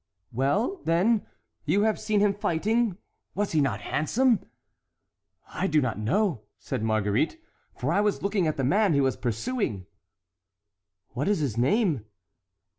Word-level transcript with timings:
"Well, 0.31 0.81
then, 0.85 1.27
you 1.63 1.83
have 1.83 1.99
seen 1.99 2.21
him 2.21 2.33
fighting; 2.33 2.97
was 3.35 3.51
he 3.51 3.61
not 3.61 3.81
handsome?" 3.81 4.39
"I 5.53 5.67
do 5.67 5.79
not 5.79 5.99
know," 5.99 6.41
said 6.57 6.81
Marguerite, 6.81 7.39
"for 7.77 7.93
I 7.93 8.01
was 8.01 8.23
looking 8.23 8.47
at 8.47 8.57
the 8.57 8.63
man 8.63 8.93
he 8.93 8.99
was 9.01 9.15
pursuing." 9.15 9.85
"What 11.09 11.27
is 11.27 11.37
his 11.37 11.55
name?" 11.55 12.05